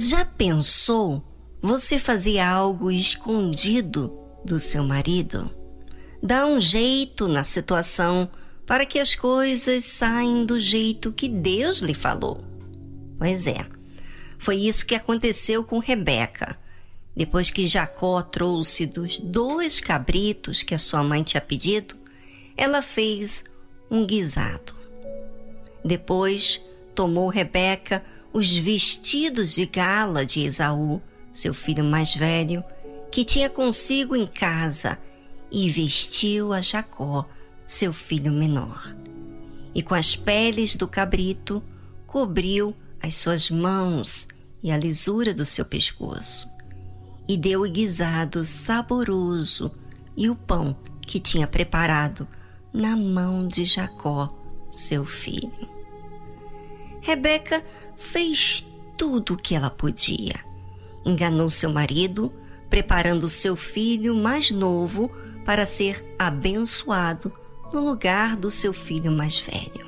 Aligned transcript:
Já 0.00 0.24
pensou 0.24 1.24
você 1.60 1.98
fazer 1.98 2.38
algo 2.38 2.88
escondido 2.88 4.16
do 4.44 4.60
seu 4.60 4.84
marido? 4.84 5.52
Dá 6.22 6.46
um 6.46 6.60
jeito 6.60 7.26
na 7.26 7.42
situação 7.42 8.30
para 8.64 8.86
que 8.86 9.00
as 9.00 9.16
coisas 9.16 9.84
saiam 9.84 10.46
do 10.46 10.60
jeito 10.60 11.12
que 11.12 11.28
Deus 11.28 11.78
lhe 11.78 11.94
falou. 11.94 12.44
Pois 13.18 13.48
é, 13.48 13.66
foi 14.38 14.58
isso 14.58 14.86
que 14.86 14.94
aconteceu 14.94 15.64
com 15.64 15.80
Rebeca. 15.80 16.56
Depois 17.16 17.50
que 17.50 17.66
Jacó 17.66 18.22
trouxe 18.22 18.86
dos 18.86 19.18
dois 19.18 19.80
cabritos 19.80 20.62
que 20.62 20.76
a 20.76 20.78
sua 20.78 21.02
mãe 21.02 21.24
tinha 21.24 21.40
pedido, 21.40 21.96
ela 22.56 22.82
fez 22.82 23.42
um 23.90 24.06
guisado. 24.06 24.76
Depois 25.84 26.62
tomou 26.94 27.28
Rebeca 27.28 28.04
os 28.32 28.56
vestidos 28.56 29.54
de 29.54 29.66
gala 29.66 30.24
de 30.24 30.40
Esaú, 30.44 31.00
seu 31.32 31.54
filho 31.54 31.84
mais 31.84 32.14
velho, 32.14 32.62
que 33.10 33.24
tinha 33.24 33.48
consigo 33.48 34.14
em 34.14 34.26
casa, 34.26 34.98
e 35.50 35.70
vestiu 35.70 36.52
a 36.52 36.60
Jacó, 36.60 37.26
seu 37.64 37.92
filho 37.92 38.32
menor. 38.32 38.94
E 39.74 39.82
com 39.82 39.94
as 39.94 40.14
peles 40.14 40.76
do 40.76 40.86
cabrito 40.86 41.62
cobriu 42.06 42.74
as 43.02 43.16
suas 43.16 43.50
mãos 43.50 44.26
e 44.62 44.70
a 44.70 44.76
lisura 44.76 45.32
do 45.32 45.44
seu 45.44 45.64
pescoço. 45.64 46.48
E 47.26 47.36
deu 47.36 47.62
o 47.62 47.70
guisado 47.70 48.44
saboroso 48.44 49.70
e 50.16 50.28
o 50.28 50.34
pão 50.34 50.76
que 51.02 51.20
tinha 51.20 51.46
preparado 51.46 52.26
na 52.72 52.96
mão 52.96 53.46
de 53.46 53.64
Jacó, 53.64 54.34
seu 54.70 55.04
filho. 55.04 55.67
Rebeca 57.00 57.64
fez 57.96 58.66
tudo 58.96 59.34
o 59.34 59.36
que 59.36 59.54
ela 59.54 59.70
podia. 59.70 60.34
Enganou 61.04 61.50
seu 61.50 61.70
marido, 61.70 62.32
preparando 62.68 63.30
seu 63.30 63.56
filho 63.56 64.14
mais 64.14 64.50
novo 64.50 65.10
para 65.44 65.64
ser 65.64 66.04
abençoado 66.18 67.32
no 67.72 67.80
lugar 67.80 68.36
do 68.36 68.50
seu 68.50 68.72
filho 68.72 69.10
mais 69.10 69.38
velho. 69.38 69.86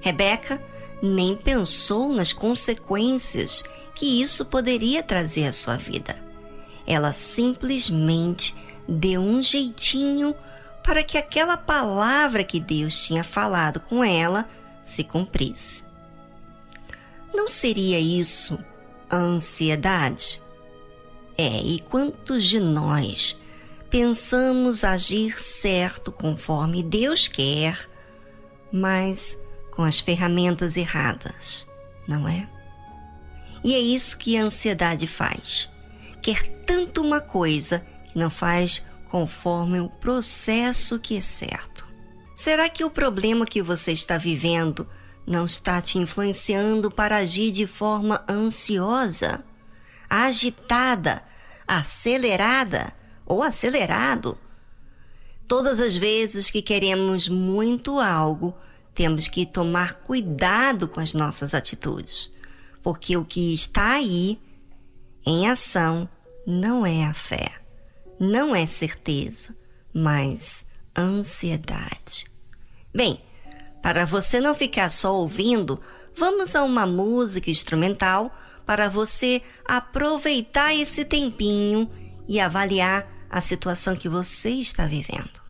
Rebeca 0.00 0.62
nem 1.02 1.36
pensou 1.36 2.12
nas 2.12 2.32
consequências 2.32 3.62
que 3.94 4.22
isso 4.22 4.44
poderia 4.44 5.02
trazer 5.02 5.46
à 5.46 5.52
sua 5.52 5.76
vida. 5.76 6.16
Ela 6.86 7.12
simplesmente 7.12 8.54
deu 8.88 9.20
um 9.20 9.42
jeitinho 9.42 10.34
para 10.84 11.02
que 11.02 11.16
aquela 11.16 11.56
palavra 11.56 12.44
que 12.44 12.58
Deus 12.58 13.04
tinha 13.04 13.22
falado 13.22 13.80
com 13.80 14.02
ela 14.02 14.48
se 14.82 15.04
cumprisse. 15.04 15.84
Não 17.34 17.48
seria 17.48 17.98
isso 17.98 18.58
ansiedade? 19.10 20.40
É, 21.36 21.60
e 21.62 21.80
quantos 21.80 22.44
de 22.44 22.60
nós 22.60 23.38
pensamos 23.90 24.84
agir 24.84 25.40
certo 25.40 26.12
conforme 26.12 26.82
Deus 26.82 27.28
quer, 27.28 27.88
mas 28.72 29.38
com 29.70 29.82
as 29.82 30.00
ferramentas 30.00 30.76
erradas, 30.76 31.66
não 32.06 32.28
é? 32.28 32.48
E 33.64 33.74
é 33.74 33.78
isso 33.78 34.16
que 34.18 34.36
a 34.36 34.44
ansiedade 34.44 35.06
faz. 35.06 35.68
Quer 36.20 36.42
tanto 36.64 37.02
uma 37.02 37.20
coisa 37.20 37.84
que 38.06 38.18
não 38.18 38.30
faz 38.30 38.82
conforme 39.10 39.80
o 39.80 39.88
processo 39.88 40.98
que 40.98 41.16
é 41.16 41.20
certo. 41.20 41.86
Será 42.34 42.68
que 42.68 42.84
o 42.84 42.90
problema 42.90 43.44
que 43.44 43.62
você 43.62 43.92
está 43.92 44.16
vivendo 44.16 44.88
não 45.26 45.44
está 45.44 45.80
te 45.80 45.98
influenciando 45.98 46.90
para 46.90 47.16
agir 47.18 47.50
de 47.50 47.66
forma 47.66 48.24
ansiosa, 48.28 49.44
agitada, 50.08 51.22
acelerada 51.66 52.92
ou 53.24 53.42
acelerado. 53.42 54.36
Todas 55.46 55.80
as 55.80 55.96
vezes 55.96 56.50
que 56.50 56.62
queremos 56.62 57.28
muito 57.28 57.98
algo, 58.00 58.54
temos 58.94 59.28
que 59.28 59.46
tomar 59.46 59.94
cuidado 59.94 60.88
com 60.88 61.00
as 61.00 61.14
nossas 61.14 61.54
atitudes, 61.54 62.32
porque 62.82 63.16
o 63.16 63.24
que 63.24 63.54
está 63.54 63.92
aí 63.92 64.40
em 65.26 65.48
ação 65.48 66.08
não 66.46 66.84
é 66.84 67.04
a 67.04 67.14
fé, 67.14 67.52
não 68.18 68.54
é 68.54 68.66
certeza, 68.66 69.56
mas 69.94 70.66
ansiedade. 70.96 72.26
Bem, 72.94 73.20
para 73.82 74.06
você 74.06 74.40
não 74.40 74.54
ficar 74.54 74.88
só 74.88 75.14
ouvindo, 75.14 75.80
vamos 76.16 76.54
a 76.54 76.62
uma 76.62 76.86
música 76.86 77.50
instrumental 77.50 78.32
para 78.64 78.88
você 78.88 79.42
aproveitar 79.64 80.74
esse 80.74 81.04
tempinho 81.04 81.90
e 82.28 82.38
avaliar 82.38 83.06
a 83.28 83.40
situação 83.40 83.96
que 83.96 84.08
você 84.08 84.50
está 84.50 84.86
vivendo. 84.86 85.41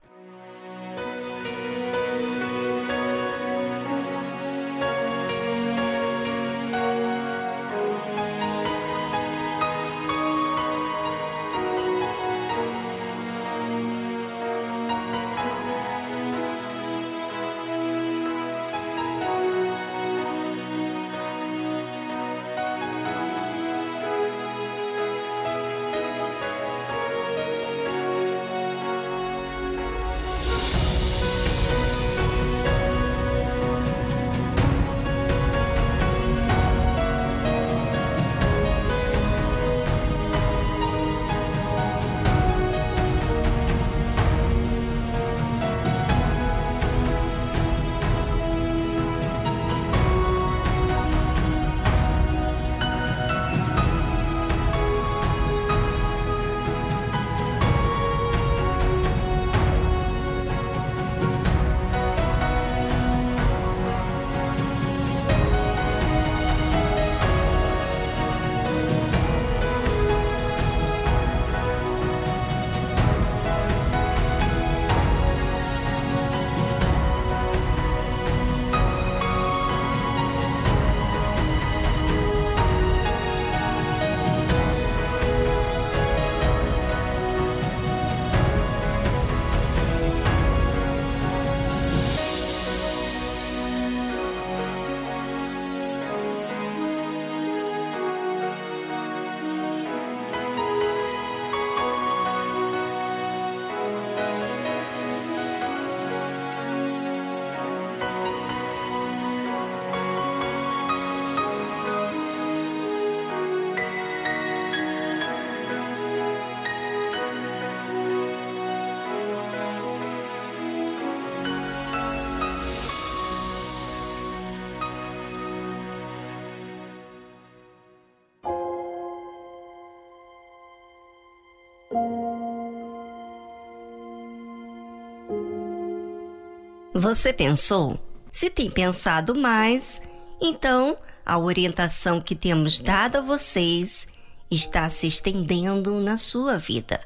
Você 136.94 137.32
pensou? 137.32 137.98
Se 138.30 138.48
tem 138.48 138.70
pensado 138.70 139.34
mais, 139.34 140.00
então 140.40 140.96
a 141.24 141.38
orientação 141.38 142.20
que 142.20 142.34
temos 142.34 142.80
dado 142.80 143.16
a 143.16 143.20
vocês 143.20 144.06
está 144.50 144.88
se 144.88 145.06
estendendo 145.06 146.00
na 146.00 146.16
sua 146.16 146.58
vida, 146.58 147.00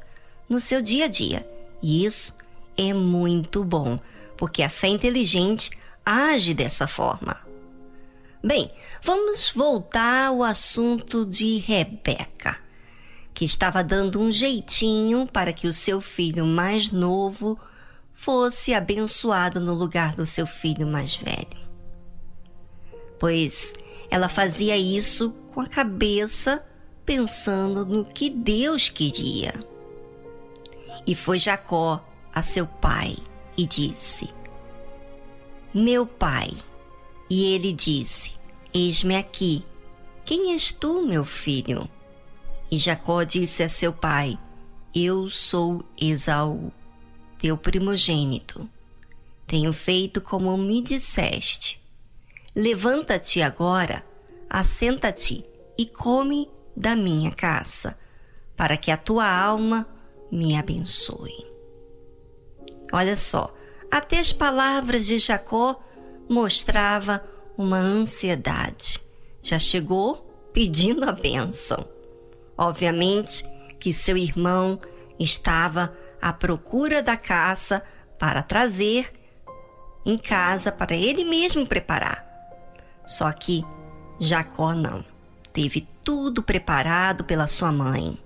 no 0.49 0.61
seu 0.61 0.83
dia 0.83 1.07
a 1.07 1.09
dia. 1.09 1.49
E 1.83 2.05
isso 2.05 2.35
é 2.77 2.93
muito 2.93 3.65
bom, 3.65 3.99
porque 4.37 4.63
a 4.63 4.69
fé 4.69 4.89
inteligente 4.89 5.71
age 6.05 6.53
dessa 6.53 6.87
forma. 6.87 7.37
Bem, 8.43 8.69
vamos 9.03 9.51
voltar 9.51 10.29
ao 10.29 10.43
assunto 10.43 11.25
de 11.25 11.59
Rebeca, 11.59 12.59
que 13.37 13.45
estava 13.45 13.85
dando 13.85 14.19
um 14.19 14.33
jeitinho 14.33 15.29
para 15.31 15.53
que 15.53 15.69
o 15.69 15.73
seu 15.73 16.01
filho 16.01 16.47
mais 16.47 16.91
novo 16.91 17.61
fosse 18.15 18.73
abençoado 18.73 19.61
no 19.61 19.75
lugar 19.75 20.17
do 20.17 20.25
seu 20.25 20.47
filho 20.47 20.87
mais 20.87 21.17
velho. 21.17 21.69
Pois 23.21 23.75
ela 24.11 24.27
fazia 24.27 24.75
isso 24.79 25.33
com 25.53 25.61
a 25.61 25.67
cabeça 25.67 26.65
pensando 27.05 27.85
no 27.85 28.07
que 28.07 28.31
Deus 28.31 28.89
queria. 28.89 29.53
E 31.07 31.15
foi 31.15 31.39
Jacó 31.39 32.03
a 32.35 32.41
seu 32.41 32.67
pai 32.67 33.19
e 33.55 33.67
disse: 33.67 34.31
Meu 35.75 36.07
pai. 36.07 36.53
E 37.29 37.53
ele 37.53 37.75
disse: 37.75 38.33
Eis-me 38.73 39.15
aqui. 39.15 39.63
Quem 40.25 40.53
és 40.53 40.73
tu, 40.73 41.03
meu 41.03 41.23
filho? 41.23 41.87
E 42.71 42.77
Jacó 42.79 43.23
disse 43.23 43.63
a 43.63 43.69
seu 43.69 43.93
pai: 43.93 44.39
Eu 44.95 45.29
sou 45.29 45.85
Esaú, 46.01 46.73
teu 47.39 47.57
primogênito. 47.57 48.69
Tenho 49.47 49.73
feito 49.73 50.21
como 50.21 50.57
me 50.57 50.83
disseste. 50.83 51.81
Levanta-te 52.55 53.41
agora, 53.43 54.05
assenta-te 54.51 55.45
e 55.79 55.87
come 55.87 56.51
da 56.77 56.97
minha 56.97 57.31
caça, 57.31 57.97
para 58.57 58.77
que 58.77 58.91
a 58.91 58.97
tua 58.97 59.29
alma 59.31 59.87
me 60.33 60.57
abençoe. 60.57 61.47
Olha 62.93 63.15
só, 63.15 63.55
até 63.91 64.19
as 64.19 64.33
palavras 64.33 65.07
de 65.07 65.19
Jacó 65.19 65.81
mostrava 66.29 67.25
uma 67.57 67.79
ansiedade. 67.79 69.01
Já 69.43 69.59
chegou 69.59 70.51
pedindo 70.53 71.09
a 71.09 71.13
bênção. 71.13 71.87
Obviamente 72.57 73.45
que 73.79 73.93
seu 73.93 74.17
irmão 74.17 74.79
estava 75.19 75.97
à 76.21 76.33
procura 76.33 77.03
da 77.03 77.17
caça 77.17 77.83
para 78.19 78.43
trazer 78.43 79.13
em 80.05 80.17
casa 80.17 80.71
para 80.73 80.95
ele 80.95 81.25
mesmo 81.25 81.67
preparar. 81.67 82.25
Só 83.05 83.31
que 83.33 83.65
Jacó 84.19 84.75
não. 84.75 85.05
Teve 85.53 85.87
tudo 86.03 86.43
preparado 86.43 87.25
pela 87.25 87.47
sua 87.47 87.73
mãe. 87.73 88.19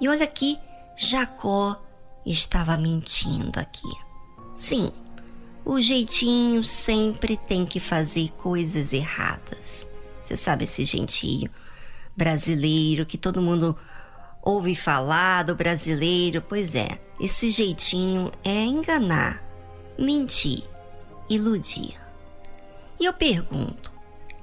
E 0.00 0.08
olha 0.08 0.24
aqui, 0.24 0.58
Jacó 0.96 1.80
estava 2.24 2.76
mentindo 2.76 3.58
aqui. 3.58 3.90
Sim, 4.54 4.92
o 5.64 5.80
jeitinho 5.80 6.62
sempre 6.64 7.36
tem 7.36 7.64
que 7.64 7.78
fazer 7.78 8.30
coisas 8.32 8.92
erradas. 8.92 9.86
Você 10.22 10.36
sabe 10.36 10.64
esse 10.64 10.84
jeitinho 10.84 11.50
brasileiro 12.16 13.06
que 13.06 13.18
todo 13.18 13.42
mundo 13.42 13.76
ouve 14.42 14.74
falar 14.74 15.44
do 15.44 15.54
brasileiro? 15.54 16.42
Pois 16.42 16.74
é, 16.74 16.98
esse 17.20 17.48
jeitinho 17.48 18.30
é 18.44 18.64
enganar, 18.64 19.42
mentir, 19.98 20.64
iludir. 21.28 22.00
E 22.98 23.04
eu 23.04 23.12
pergunto: 23.12 23.92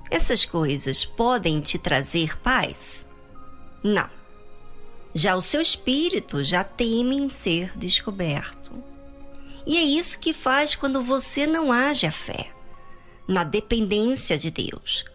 essas 0.10 0.46
coisas 0.46 1.06
podem 1.06 1.62
te 1.62 1.78
trazer 1.78 2.38
paz? 2.40 3.08
Não. 3.84 4.10
Já 5.14 5.36
o 5.36 5.42
seu 5.42 5.62
espírito 5.62 6.44
já 6.44 6.64
teme 6.64 7.16
em 7.16 7.30
ser 7.30 7.78
descoberto. 7.78 8.72
E 9.66 9.78
é 9.78 9.82
isso 9.82 10.20
que 10.20 10.34
faz 10.34 10.76
quando 10.76 11.04
você 11.04 11.46
não 11.46 11.72
age 11.72 12.06
a 12.06 12.12
fé, 12.12 12.52
na 13.28 13.44
dependência 13.44 14.38
de 14.38 14.50
Deus. 14.50 15.06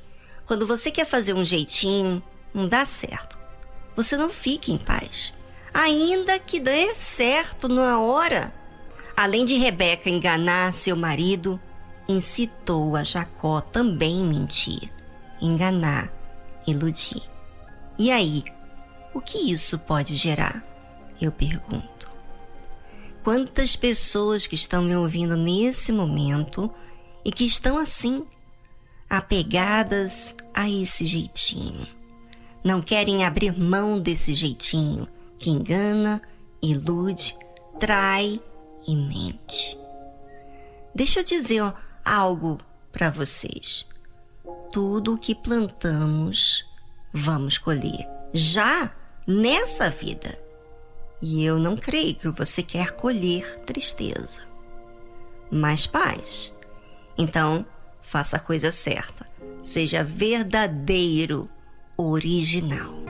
Quando 0.47 0.67
você 0.67 0.91
quer 0.91 1.07
fazer 1.07 1.35
um 1.35 1.45
jeitinho, 1.45 2.23
não 2.55 2.69
dá 2.69 2.87
certo. 2.87 3.37
Você 3.97 4.17
não 4.17 4.31
fica 4.31 4.71
em 4.71 4.79
paz. 4.79 5.35
Ainda 5.73 6.39
que 6.39 6.61
dê 6.61 6.95
certo 6.95 7.69
na 7.69 7.99
hora. 7.99 8.55
Além 9.17 9.45
de 9.45 9.57
Rebeca 9.57 10.09
enganar 10.09 10.73
seu 10.73 10.97
marido, 10.97 11.61
incitou 12.09 12.97
a 12.97 13.03
Jacó 13.03 13.61
também 13.61 14.25
mentir, 14.25 14.91
enganar, 15.41 16.13
iludir. 16.67 17.23
E 17.99 18.11
aí, 18.11 18.45
o 19.13 19.21
que 19.21 19.51
isso 19.51 19.79
pode 19.79 20.15
gerar? 20.15 20.65
Eu 21.21 21.31
pergunto. 21.31 22.11
Quantas 23.23 23.75
pessoas 23.75 24.47
que 24.47 24.55
estão 24.55 24.83
me 24.83 24.95
ouvindo 24.95 25.37
nesse 25.37 25.93
momento 25.93 26.71
e 27.25 27.33
que 27.33 27.45
estão 27.45 27.79
assim, 27.79 28.27
apegadas 29.09 30.35
a 30.53 30.69
esse 30.69 31.07
jeitinho. 31.07 31.87
Não 32.65 32.81
querem 32.81 33.25
abrir 33.25 33.57
mão 33.57 34.01
desse 34.01 34.33
jeitinho 34.33 35.07
que 35.39 35.51
engana, 35.51 36.23
ilude, 36.63 37.37
trai 37.79 38.41
e 38.89 38.97
mente. 38.97 39.79
Deixa 40.95 41.21
eu 41.21 41.25
dizer 41.25 41.75
algo 42.03 42.59
para 42.91 43.11
vocês. 43.11 43.87
Tudo 44.73 45.15
o 45.15 45.19
que 45.19 45.35
plantamos, 45.35 46.65
vamos 47.13 47.59
colher. 47.59 48.09
Já 48.33 48.95
nessa 49.27 49.91
vida. 49.91 50.39
E 51.21 51.45
eu 51.45 51.59
não 51.59 51.77
creio 51.77 52.15
que 52.15 52.29
você 52.29 52.63
quer 52.63 52.93
colher 52.93 53.61
tristeza, 53.61 54.43
mas 55.51 55.87
paz. 55.87 56.55
Então, 57.17 57.65
faça 58.03 58.37
a 58.37 58.41
coisa 58.41 58.71
certa. 58.71 59.27
Seja 59.63 60.05
verdadeiro, 60.05 61.49
original. 61.99 63.04